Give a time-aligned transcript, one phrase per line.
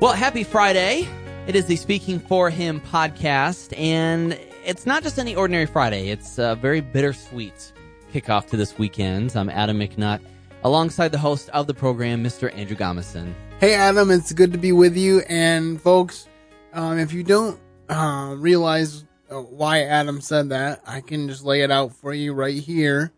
[0.00, 1.08] Well, happy Friday.
[1.46, 6.08] It is the Speaking for Him podcast, and it's not just any ordinary Friday.
[6.08, 7.72] It's a very bittersweet
[8.12, 9.36] kickoff to this weekend.
[9.36, 10.20] I'm Adam McNutt,
[10.64, 12.52] alongside the host of the program, Mr.
[12.54, 13.32] Andrew Gomison.
[13.60, 15.20] Hey, Adam, it's good to be with you.
[15.28, 16.28] And folks,
[16.72, 17.58] um, if you don't
[17.88, 22.34] uh, realize uh, why Adam said that, I can just lay it out for you
[22.34, 23.12] right here.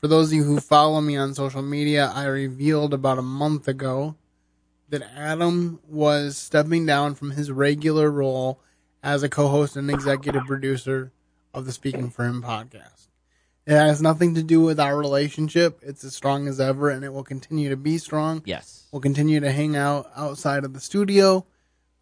[0.00, 3.66] For those of you who follow me on social media, I revealed about a month
[3.66, 4.14] ago
[4.92, 8.60] that Adam was stepping down from his regular role
[9.02, 11.10] as a co-host and executive producer
[11.54, 13.08] of the Speaking for Him podcast.
[13.66, 15.80] It has nothing to do with our relationship.
[15.82, 18.42] It's as strong as ever and it will continue to be strong.
[18.44, 18.86] Yes.
[18.92, 21.46] We'll continue to hang out outside of the studio.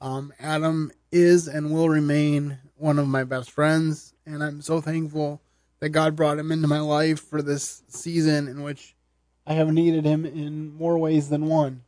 [0.01, 5.41] Um, Adam is and will remain one of my best friends, and I'm so thankful
[5.79, 8.97] that God brought him into my life for this season in which
[9.47, 11.83] I have needed him in more ways than one.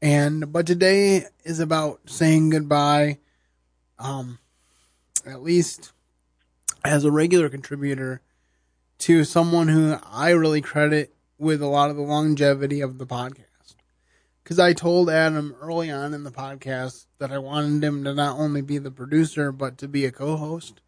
[0.00, 3.18] And but today is about saying goodbye.
[3.98, 4.38] Um,
[5.26, 5.92] at least
[6.84, 8.20] as a regular contributor
[8.98, 13.44] to someone who I really credit with a lot of the longevity of the podcast.
[14.42, 18.38] Because I told Adam early on in the podcast that I wanted him to not
[18.38, 20.80] only be the producer, but to be a co host.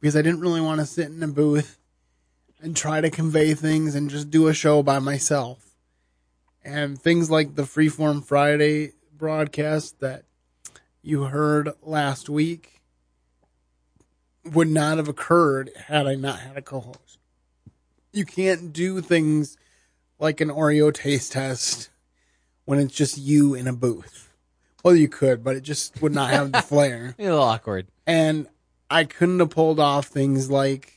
[0.00, 1.78] Because I didn't really want to sit in a booth
[2.60, 5.63] and try to convey things and just do a show by myself.
[6.64, 10.24] And things like the Freeform Friday broadcast that
[11.02, 12.80] you heard last week
[14.44, 17.18] would not have occurred had I not had a co host.
[18.12, 19.56] You can't do things
[20.18, 21.90] like an Oreo taste test
[22.64, 24.32] when it's just you in a booth.
[24.82, 27.14] Well, you could, but it just would not have the flair.
[27.18, 27.86] A little awkward.
[28.06, 28.46] And
[28.90, 30.93] I couldn't have pulled off things like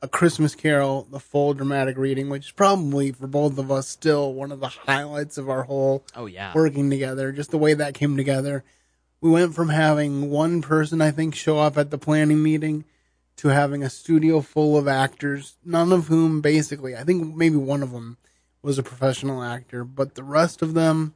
[0.00, 4.32] a Christmas Carol, the full dramatic reading, which is probably for both of us still
[4.32, 6.52] one of the highlights of our whole Oh, yeah.
[6.54, 7.32] working together.
[7.32, 8.62] Just the way that came together.
[9.20, 12.84] We went from having one person, I think, show up at the planning meeting
[13.38, 17.82] to having a studio full of actors, none of whom basically, I think maybe one
[17.82, 18.16] of them
[18.62, 21.14] was a professional actor, but the rest of them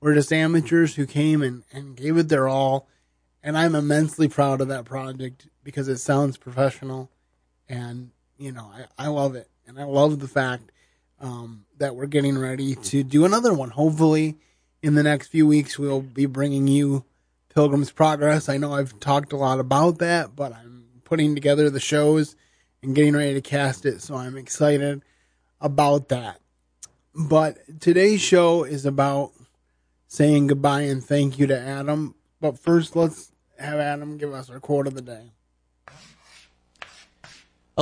[0.00, 2.86] were just amateurs who came and, and gave it their all.
[3.42, 7.10] And I'm immensely proud of that project because it sounds professional
[7.68, 9.48] and, you know, I, I love it.
[9.66, 10.72] And I love the fact
[11.20, 13.70] um, that we're getting ready to do another one.
[13.70, 14.36] Hopefully,
[14.82, 17.04] in the next few weeks, we'll be bringing you
[17.54, 18.48] Pilgrim's Progress.
[18.48, 22.34] I know I've talked a lot about that, but I'm putting together the shows
[22.82, 25.02] and getting ready to cast it, so I'm excited
[25.60, 26.40] about that.
[27.14, 29.32] But today's show is about
[30.08, 32.14] saying goodbye and thank you to Adam.
[32.40, 35.32] But first, let's have Adam give us our quote of the day.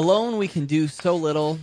[0.00, 1.58] Alone, we can do so little.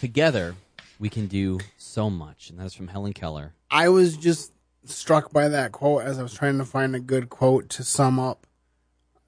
[0.00, 0.56] Together,
[0.98, 2.50] we can do so much.
[2.50, 3.52] And that's from Helen Keller.
[3.70, 4.52] I was just
[4.86, 8.18] struck by that quote as I was trying to find a good quote to sum
[8.18, 8.44] up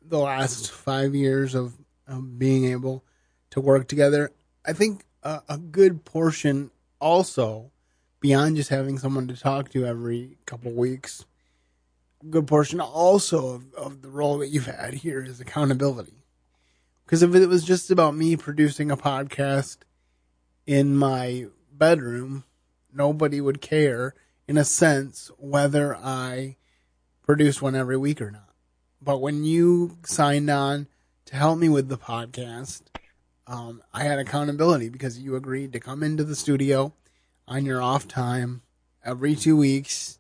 [0.03, 1.75] the last five years of,
[2.09, 3.05] of being able
[3.51, 4.33] to work together.
[4.67, 7.71] I think a, a good portion also,
[8.19, 11.25] beyond just having someone to talk to every couple weeks,
[12.25, 16.25] a good portion also of, of the role that you've had here is accountability.
[17.09, 19.79] Because if it was just about me producing a podcast
[20.67, 22.45] in my bedroom,
[22.93, 24.15] nobody would care
[24.47, 26.57] in a sense whether I
[27.23, 28.51] produce one every week or not.
[29.01, 30.87] But when you signed on
[31.25, 32.83] to help me with the podcast,
[33.47, 36.93] um, I had accountability because you agreed to come into the studio
[37.47, 38.61] on your off time
[39.03, 40.19] every two weeks,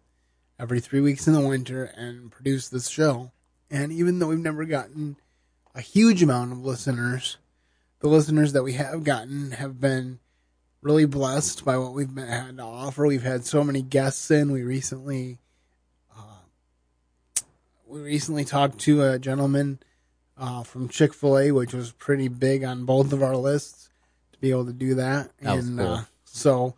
[0.58, 3.30] every three weeks in the winter, and produce this show.
[3.70, 5.16] And even though we've never gotten
[5.78, 7.36] a huge amount of listeners,
[8.00, 10.18] the listeners that we have gotten have been
[10.82, 13.06] really blessed by what we've been, had to offer.
[13.06, 14.50] We've had so many guests in.
[14.50, 15.38] We recently,
[16.16, 16.40] uh,
[17.86, 19.78] we recently talked to a gentleman
[20.36, 23.88] uh, from Chick Fil A, which was pretty big on both of our lists
[24.32, 25.30] to be able to do that.
[25.40, 25.86] That and cool.
[25.86, 26.74] uh, so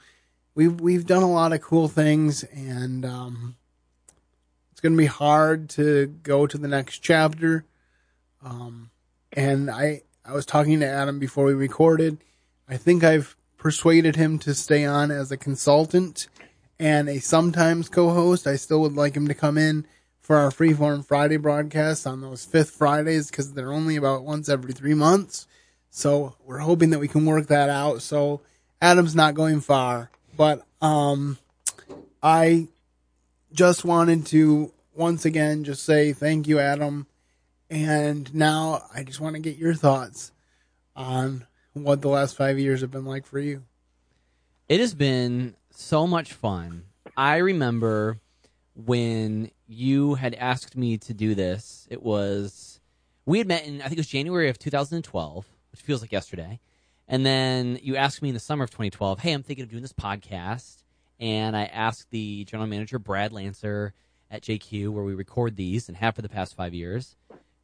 [0.54, 3.56] we've we've done a lot of cool things, and um,
[4.72, 7.64] it's going to be hard to go to the next chapter.
[8.42, 8.89] Um,
[9.32, 12.18] and I I was talking to Adam before we recorded.
[12.68, 16.28] I think I've persuaded him to stay on as a consultant
[16.78, 18.46] and a sometimes co-host.
[18.46, 19.86] I still would like him to come in
[20.20, 24.72] for our Freeform Friday broadcasts on those fifth Fridays because they're only about once every
[24.72, 25.46] three months.
[25.90, 28.02] So we're hoping that we can work that out.
[28.02, 28.40] So
[28.80, 31.38] Adam's not going far, but um,
[32.22, 32.68] I
[33.52, 37.06] just wanted to once again just say thank you, Adam.
[37.70, 40.32] And now I just want to get your thoughts
[40.96, 43.62] on what the last five years have been like for you.
[44.68, 46.84] It has been so much fun.
[47.16, 48.18] I remember
[48.74, 51.86] when you had asked me to do this.
[51.90, 52.80] It was
[53.24, 56.58] we had met in I think it was January of 2012, which feels like yesterday.
[57.06, 59.82] And then you asked me in the summer of 2012, "Hey, I'm thinking of doing
[59.82, 60.84] this podcast."
[61.18, 63.92] And I asked the general manager Brad Lancer
[64.30, 67.16] at JQ where we record these and have for the past 5 years,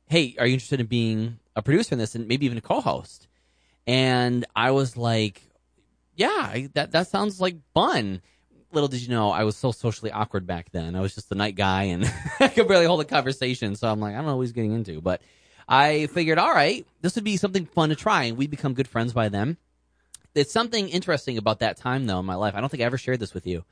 [0.09, 3.29] "Hey, are you interested in being a producer in this and maybe even a co-host?"
[3.87, 5.43] And I was like,
[6.15, 8.23] "Yeah, that that sounds like fun."
[8.73, 10.97] Little did you know, I was so socially awkward back then.
[10.97, 12.05] I was just the night guy, and
[12.41, 13.77] I could barely hold a conversation.
[13.77, 15.23] So I'm like, I don't know what he's getting into, but
[15.69, 18.89] I figured, all right, this would be something fun to try, and we become good
[18.89, 19.57] friends by then.
[20.35, 22.55] It's something interesting about that time, though, in my life.
[22.55, 23.65] I don't think I ever shared this with you,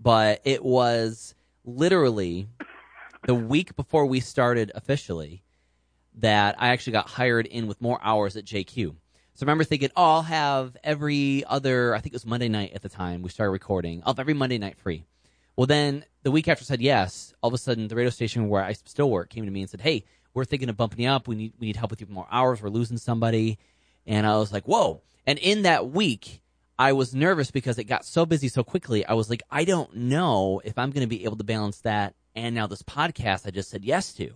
[0.00, 1.34] but it was
[1.64, 2.46] literally
[3.24, 5.42] the week before we started officially
[6.18, 8.94] that I actually got hired in with more hours at JQ.
[9.34, 12.72] So I remember thinking, oh, I'll have every other, I think it was Monday night
[12.74, 15.04] at the time we started recording, I'll have every Monday night free.
[15.56, 18.48] Well, then the week after I said yes, all of a sudden the radio station
[18.48, 20.04] where I still work came to me and said, hey,
[20.34, 21.26] we're thinking of bumping you up.
[21.26, 22.62] We need, we need help with you more hours.
[22.62, 23.58] We're losing somebody.
[24.06, 25.02] And I was like, whoa.
[25.26, 26.40] And in that week,
[26.78, 29.04] I was nervous because it got so busy so quickly.
[29.04, 32.14] I was like, I don't know if I'm going to be able to balance that
[32.34, 34.32] and now this podcast I just said yes to.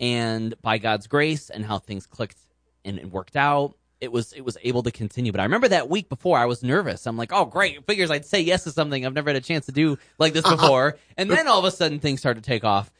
[0.00, 2.38] And by God's grace and how things clicked
[2.84, 5.32] and, and worked out, it was it was able to continue.
[5.32, 7.06] But I remember that week before I was nervous.
[7.06, 9.66] I'm like, oh great, figures I'd say yes to something I've never had a chance
[9.66, 10.96] to do like this before.
[11.16, 12.90] and then all of a sudden things started to take off.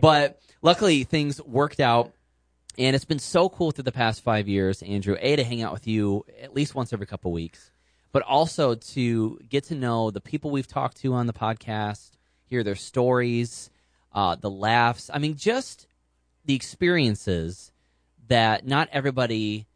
[0.00, 2.12] But luckily things worked out.
[2.78, 5.72] And it's been so cool through the past five years, Andrew, A, to hang out
[5.72, 7.70] with you at least once every couple weeks,
[8.12, 12.10] but also to get to know the people we've talked to on the podcast,
[12.44, 13.70] hear their stories,
[14.12, 15.10] uh, the laughs.
[15.12, 15.86] I mean, just
[16.46, 17.72] the experiences
[18.28, 19.66] that not everybody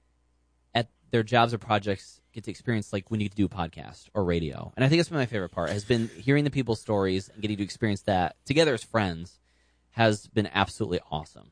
[0.74, 4.24] at their jobs or projects get to experience like when you do a podcast or
[4.24, 4.72] radio.
[4.76, 7.42] And I think that's been my favorite part has been hearing the people's stories and
[7.42, 9.38] getting to experience that together as friends
[9.90, 11.50] has been absolutely awesome.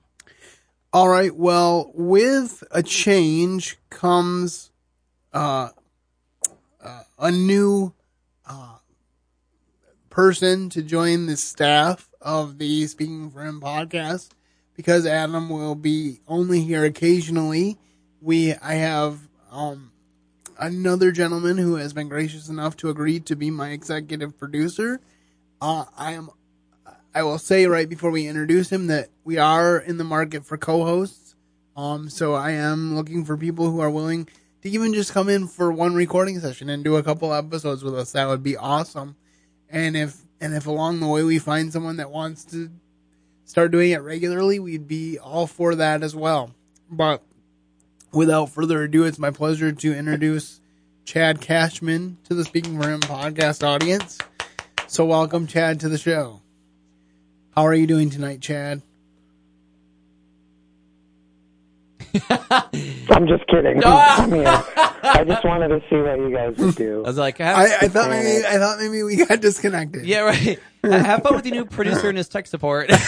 [0.93, 1.35] All right.
[1.35, 4.71] Well, with a change comes
[5.33, 5.71] uh,
[6.83, 7.93] uh, a new
[8.47, 8.77] uh,
[10.09, 14.31] person to join the staff of the Speaking for Him podcast
[14.79, 17.77] because Adam will be only here occasionally.
[18.23, 19.19] We I have
[19.51, 19.91] um,
[20.57, 25.01] another gentleman who has been gracious enough to agree to be my executive producer.
[25.61, 26.31] Uh, I am
[27.13, 30.57] I will say right before we introduce him that we are in the market for
[30.57, 31.35] co-hosts.
[31.77, 34.29] Um, so I am looking for people who are willing
[34.63, 37.97] to even just come in for one recording session and do a couple episodes with
[37.99, 38.13] us.
[38.13, 39.17] That would be awesome.
[39.69, 42.71] And if and if along the way we find someone that wants to
[43.49, 46.55] start doing it regularly, we'd be all for that as well.
[46.91, 47.23] But
[48.13, 50.61] without further ado, it's my pleasure to introduce
[51.07, 54.19] Chad Cashman to the Speaking for Him podcast audience.
[54.87, 56.43] So welcome, Chad, to the show.
[57.57, 58.83] How are you doing tonight, Chad?
[62.31, 63.81] I'm just kidding.
[63.83, 64.23] Ah!
[64.25, 64.65] I'm here.
[65.03, 67.03] I just wanted to see what you guys would do.
[67.05, 70.05] I was like, I, have, I thought maybe I thought maybe we got disconnected.
[70.07, 70.59] yeah, right.
[70.99, 72.91] Uh, have fun with your new producer and his tech support.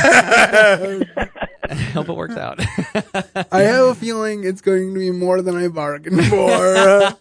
[1.93, 2.61] Hope it works out.
[3.53, 7.17] I have a feeling it's going to be more than I bargained for.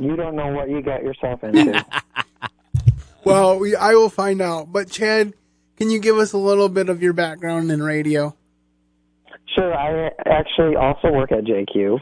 [0.00, 1.84] You don't know what you got yourself into.
[3.24, 4.72] well, we I will find out.
[4.72, 5.34] But Chad,
[5.76, 8.34] can you give us a little bit of your background in radio?
[9.54, 12.00] Sure, I actually also work at JQ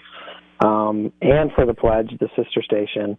[0.64, 3.18] um, and for the Pledge, the sister station.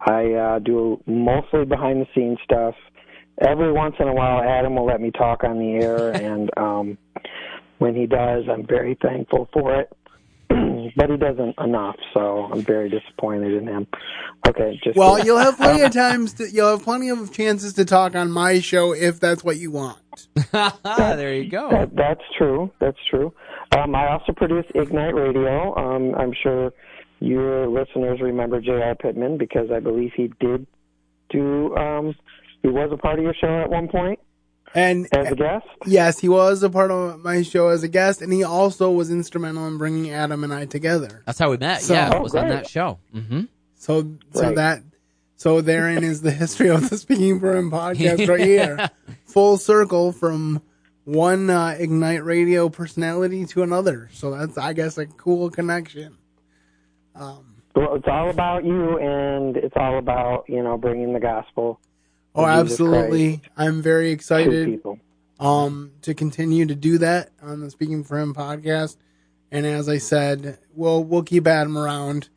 [0.00, 2.74] I uh, do mostly behind the scenes stuff.
[3.40, 6.98] Every once in a while, Adam will let me talk on the air, and um,
[7.78, 9.92] when he does, I'm very thankful for it.
[10.96, 13.86] but he doesn't enough, so I'm very disappointed in him.
[14.46, 16.34] Okay, just Well, you'll have plenty of times.
[16.34, 19.70] To, you'll have plenty of chances to talk on my show if that's what you
[19.70, 19.98] want.
[20.52, 21.70] there you go.
[21.70, 22.70] That, that's true.
[22.80, 23.32] That's true.
[23.76, 25.76] Um, I also produce Ignite Radio.
[25.76, 26.72] Um, I'm sure
[27.20, 28.94] your listeners remember J.R.
[28.94, 30.66] Pittman because I believe he did
[31.30, 31.76] do.
[31.76, 32.14] Um,
[32.62, 34.18] he was a part of your show at one point
[34.74, 35.66] And as a guest.
[35.86, 39.10] yes, he was a part of my show as a guest, and he also was
[39.10, 41.22] instrumental in bringing Adam and I together.
[41.26, 41.82] That's how we met.
[41.82, 42.98] So- yeah, Oh, it was on that show.
[43.14, 43.42] Mm-hmm.
[43.76, 44.56] So, so Right.
[44.56, 44.82] that,
[45.36, 48.90] so therein is the history of the Speaking for Him podcast right here.
[49.26, 50.60] Full circle from
[51.04, 54.08] one uh, Ignite Radio personality to another.
[54.12, 56.16] So that's, I guess, a cool connection.
[57.14, 61.78] Well, it's all about you, and it's all about you know bringing the gospel
[62.34, 63.40] Oh, of Jesus absolutely.
[63.56, 64.98] I'm very excited people.
[65.40, 68.96] um, to continue to do that on the Speaking for Him podcast.
[69.50, 72.28] And as I said, we'll we'll keep Adam around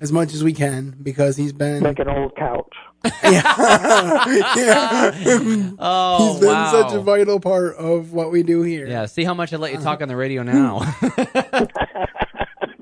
[0.00, 2.72] as much as we can because he's been Like an old couch.
[3.24, 5.10] yeah.
[5.78, 6.70] Oh, He's been wow.
[6.70, 8.86] such a vital part of what we do here.
[8.86, 10.82] yeah, see how much I let you talk on the radio now.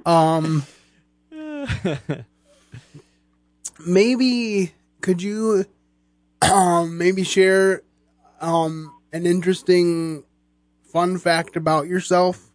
[0.07, 0.65] Um,
[3.87, 5.65] maybe could you,
[6.43, 7.83] um, maybe share,
[8.41, 10.25] um, an interesting,
[10.93, 12.51] fun fact about yourself,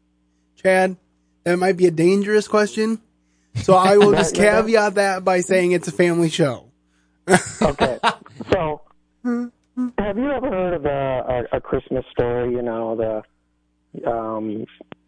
[0.56, 0.98] Chad?
[1.44, 3.02] That might be a dangerous question,
[3.56, 6.70] so I will just caveat that by saying it's a family show.
[7.62, 8.00] Okay.
[8.52, 8.82] so,
[9.24, 12.54] have you ever heard of a, a, a Christmas story?
[12.54, 12.96] You know,
[13.94, 14.66] the um,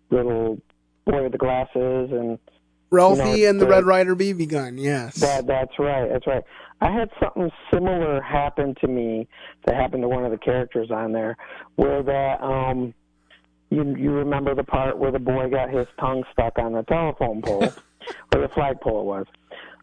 [0.09, 0.61] little
[1.05, 2.39] boy with the glasses, and
[2.91, 4.77] Ralphie You know, and the the- Red Ryder BB gun.
[4.77, 5.15] Yes.
[5.15, 6.43] that that's right, that's right.
[6.81, 9.27] I had something similar happen to me
[9.65, 11.37] that happened to one of the characters on there,
[11.75, 12.93] where that um,
[13.69, 17.41] you you remember the part where the boy got his tongue stuck on the telephone
[17.41, 17.63] pole,
[18.35, 19.25] or the flagpole it was.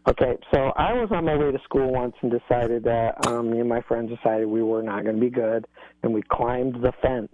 [0.05, 3.59] Okay, so I was on my way to school once and decided that um, me
[3.59, 5.65] and my friends decided we were not going to be good,
[6.03, 7.31] and we climbed the fence.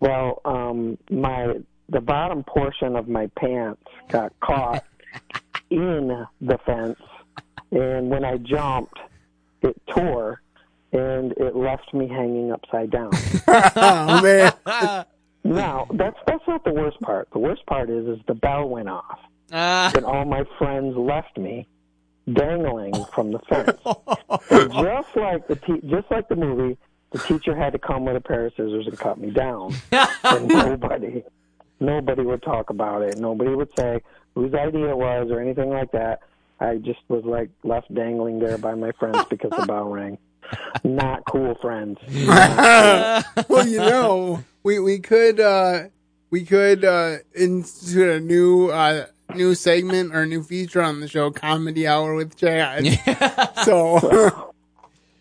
[0.00, 1.54] Well, um, my
[1.90, 4.84] the bottom portion of my pants got caught
[5.70, 7.00] in the fence,
[7.70, 8.98] and when I jumped,
[9.62, 10.40] it tore,
[10.92, 13.10] and it left me hanging upside down.
[13.48, 14.52] oh man.
[15.44, 17.28] now that's that's not the worst part.
[17.32, 19.18] The worst part is is the bell went off
[19.52, 21.66] Ah, and all my friends left me
[22.32, 23.78] dangling from the fence.
[24.50, 26.78] And just like the te- just like the movie,
[27.10, 29.74] the teacher had to come with a pair of scissors and cut me down.
[29.92, 31.24] and nobody,
[31.80, 33.18] nobody would talk about it.
[33.18, 34.02] Nobody would say
[34.34, 36.20] whose idea it was or anything like that.
[36.60, 40.18] I just was like left dangling there by my friends because the bell rang.
[40.84, 41.98] Not cool friends.
[43.48, 45.84] well, you know, we we could uh
[46.30, 51.30] we could uh institute a new uh new segment or new feature on the show,
[51.30, 52.84] Comedy Hour with Chad.
[53.64, 54.52] so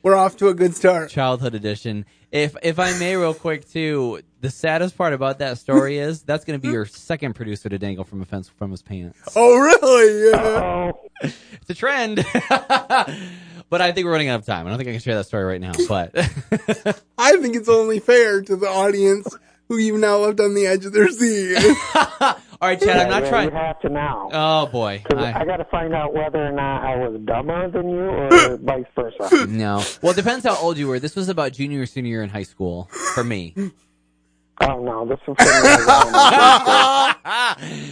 [0.04, 1.10] we're off to a good start.
[1.10, 2.06] childhood edition.
[2.32, 6.46] If if I may, real quick too, the saddest part about that story is that's
[6.46, 9.18] going to be your second producer to dangle from a fence from his pants.
[9.36, 10.32] Oh, really?
[10.32, 10.92] Yeah.
[11.62, 12.16] It's a trend.
[13.70, 14.66] but I think we're running out of time.
[14.66, 15.74] I don't think I can share that story right now.
[15.88, 16.12] But
[17.18, 19.28] I think it's only fair to the audience
[19.68, 21.58] who you've now left on the edge of their seat.
[22.62, 23.50] All right, Chad, I'm not yeah, trying.
[23.50, 24.30] You have to now.
[24.34, 27.90] Oh boy, I- I, got to find out whether or not I was dumber than
[27.90, 29.46] you or vice versa.
[29.50, 29.84] no.
[30.02, 31.00] Well, it depends how old you were.
[31.00, 33.54] This was about junior or senior year in high school for me.
[34.62, 37.16] Oh no, this was from when I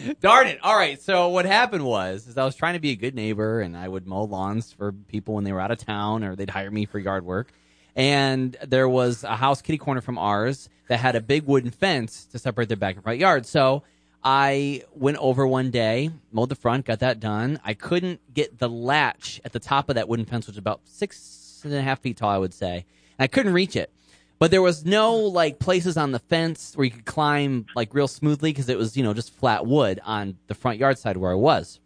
[0.07, 0.15] was.
[0.19, 0.59] Darn it.
[0.61, 1.01] All right.
[1.01, 3.87] So what happened was, is I was trying to be a good neighbor and I
[3.87, 6.85] would mow lawns for people when they were out of town or they'd hire me
[6.85, 7.53] for yard work.
[7.95, 12.25] And there was a house kitty corner from ours that had a big wooden fence
[12.25, 13.45] to separate their back and front yard.
[13.45, 13.83] So
[14.23, 17.59] I went over one day, mowed the front, got that done.
[17.63, 20.81] I couldn't get the latch at the top of that wooden fence, which is about
[20.85, 22.85] six and a half feet tall, I would say.
[23.17, 23.91] And I couldn't reach it.
[24.39, 28.07] But there was no like places on the fence where you could climb like real
[28.07, 31.31] smoothly because it was, you know, just flat wood on the front yard side where
[31.31, 31.79] I was.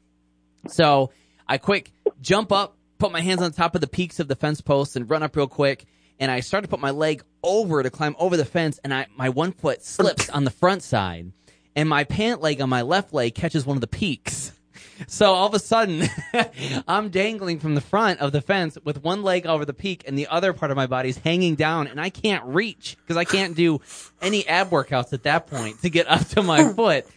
[0.68, 1.12] So
[1.48, 4.60] I quick jump up, put my hands on top of the peaks of the fence
[4.60, 5.86] posts and run up real quick.
[6.20, 9.08] And I start to put my leg over to climb over the fence and I,
[9.16, 11.32] my one foot slips on the front side
[11.75, 14.51] and my pant leg on my left leg catches one of the peaks.
[15.08, 16.08] So all of a sudden,
[16.88, 20.16] I'm dangling from the front of the fence with one leg over the peak and
[20.16, 23.56] the other part of my body's hanging down, and I can't reach because I can't
[23.56, 23.82] do
[24.22, 27.08] any ab workouts at that point to get up to my foot.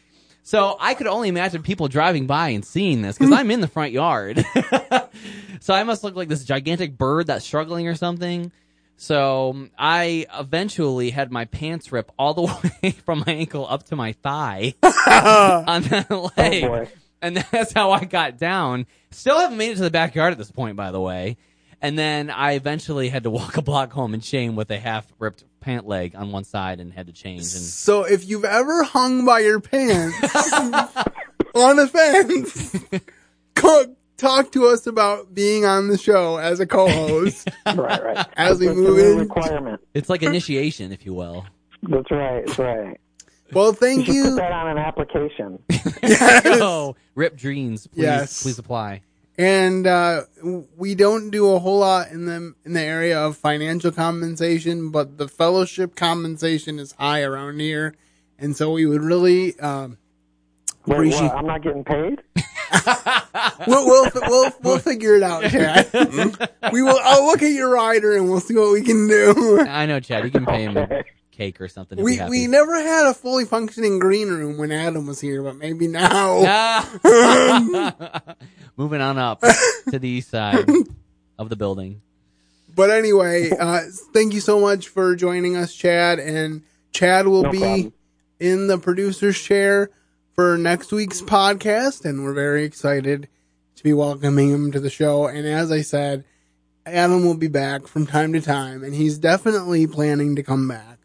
[0.43, 3.69] So I could only imagine people driving by and seeing this because I'm in the
[3.69, 4.45] front yard.
[5.61, 8.51] so I must look like this gigantic bird that's struggling or something.
[8.97, 13.85] So um, I eventually had my pants rip all the way from my ankle up
[13.85, 16.65] to my thigh on that oh, leg.
[16.65, 16.87] Oh.
[17.21, 18.87] And that's how I got down.
[19.11, 21.37] Still haven't made it to the backyard at this point, by the way.
[21.81, 25.07] And then I eventually had to walk a block home in shame with a half
[25.19, 27.41] ripped pant leg on one side and had to change.
[27.41, 30.53] And so if you've ever hung by your pants
[31.55, 32.77] on a fence,
[33.55, 37.49] co- talk to us about being on the show as a co-host.
[37.67, 38.27] right, right.
[38.37, 39.81] As we It's move in- requirement.
[39.95, 41.47] it's like initiation, if you will.
[41.83, 42.47] That's right.
[42.47, 43.01] That's right.
[43.53, 44.35] well, You thank should put you.
[44.37, 45.63] that on an application.
[46.03, 46.43] yes.
[46.61, 48.43] Oh, rip dreams, please, Yes.
[48.43, 49.03] please apply.
[49.37, 50.23] And uh,
[50.77, 55.19] we don't do a whole lot in the in the area of financial compensation, but
[55.19, 57.97] the fellowship compensation is high around here,
[58.39, 59.99] and so we would really um,
[60.87, 62.23] Wait, Appreciate- what, I'm not getting paid.
[63.67, 65.91] we'll, we'll we'll we'll figure it out, Chad.
[66.73, 66.99] we will.
[67.03, 69.61] I'll look at your rider and we'll see what we can do.
[69.61, 70.25] I know, Chad.
[70.25, 71.99] You can pay him a cake or something.
[71.99, 72.31] If We you're happy.
[72.31, 76.43] we never had a fully functioning green room when Adam was here, but maybe now.
[76.47, 78.23] Ah.
[78.77, 79.41] Moving on up
[79.91, 80.69] to the east side
[81.39, 82.01] of the building.
[82.75, 86.19] But anyway, uh, thank you so much for joining us, Chad.
[86.19, 86.63] And
[86.93, 87.93] Chad will No be problem.
[88.41, 89.91] in the producer's chair
[90.35, 93.29] for next week's podcast, and we're very excited
[93.77, 95.27] to be welcoming him to the show.
[95.27, 96.25] And as I said,
[96.85, 100.99] Adam will be back from time to time, and he's definitely planning to come back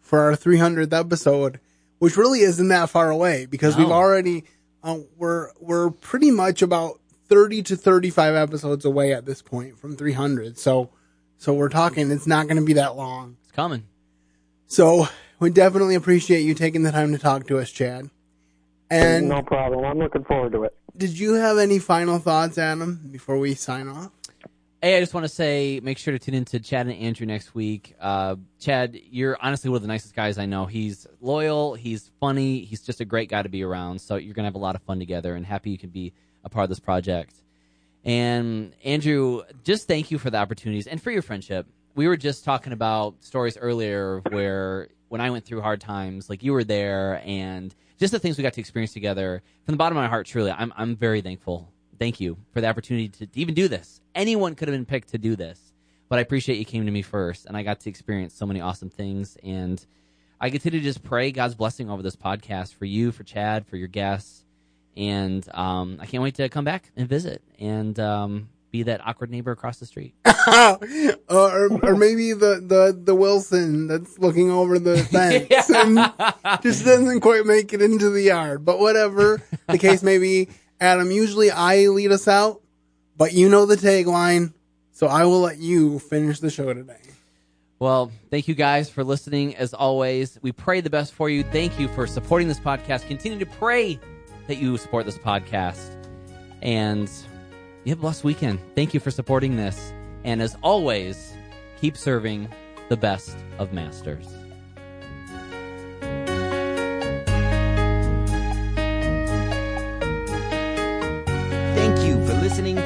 [0.00, 1.58] for our 300th episode,
[1.98, 4.44] which really isn't that far away because we've already
[4.84, 9.96] uh, we're we're pretty much about 30 to 35 episodes away at this point from
[9.96, 10.58] 300.
[10.58, 10.90] So
[11.38, 13.36] so we're talking it's not going to be that long.
[13.42, 13.82] It's coming.
[14.68, 15.08] So
[15.40, 18.10] we definitely appreciate you taking the time to talk to us, Chad.
[18.90, 19.84] And no problem.
[19.84, 20.76] I'm looking forward to it.
[20.96, 24.10] did you have any final thoughts, Adam, before we sign off?
[24.82, 27.54] Hey, I just want to say, make sure to tune into Chad and Andrew next
[27.54, 27.96] week.
[27.98, 30.66] Uh, Chad, you're honestly one of the nicest guys I know.
[30.66, 34.00] He's loyal, he's funny, he's just a great guy to be around.
[34.00, 36.12] So you're gonna have a lot of fun together, and happy you can be
[36.44, 37.34] a part of this project.
[38.04, 41.66] And Andrew, just thank you for the opportunities and for your friendship.
[41.96, 46.42] We were just talking about stories earlier where when I went through hard times, like
[46.44, 49.42] you were there, and just the things we got to experience together.
[49.64, 51.72] From the bottom of my heart, truly, I'm I'm very thankful.
[51.98, 54.00] Thank you for the opportunity to, even do this.
[54.14, 55.72] Anyone could have been picked to do this,
[56.08, 58.60] but I appreciate you came to me first, and I got to experience so many
[58.60, 59.38] awesome things.
[59.42, 59.84] And
[60.40, 63.76] I continue to just pray God's blessing over this podcast for you, for Chad, for
[63.76, 64.44] your guests,
[64.96, 69.30] and um, I can't wait to come back and visit and um, be that awkward
[69.30, 70.14] neighbor across the street.
[70.48, 70.76] Uh,
[71.28, 75.96] or, or maybe the, the, the Wilson that's looking over the fence and
[76.62, 78.64] just doesn't quite make it into the yard.
[78.64, 80.48] But whatever the case may be,
[80.80, 82.62] Adam, usually I lead us out,
[83.16, 84.52] but you know the tagline,
[84.92, 86.94] so I will let you finish the show today.
[87.80, 89.56] Well, thank you guys for listening.
[89.56, 91.42] As always, we pray the best for you.
[91.42, 93.08] Thank you for supporting this podcast.
[93.08, 93.98] Continue to pray
[94.46, 95.90] that you support this podcast.
[96.62, 97.10] And
[97.86, 98.58] you have a blessed weekend.
[98.74, 99.92] Thank you for supporting this.
[100.24, 101.32] And as always,
[101.80, 102.48] keep serving
[102.88, 104.26] the best of masters.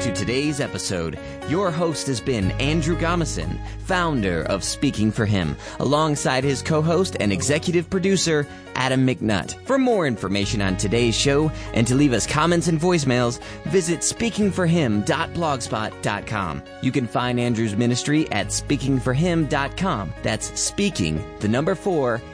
[0.01, 1.19] To today's episode.
[1.47, 7.31] Your host has been Andrew Gomison, founder of Speaking for Him, alongside his co-host and
[7.31, 9.63] executive producer, Adam McNutt.
[9.67, 16.63] For more information on today's show and to leave us comments and voicemails, visit speakingforhim.blogspot.com.
[16.81, 20.13] You can find Andrew's ministry at speakingforhim.com.
[20.23, 22.19] That's speaking, the number four,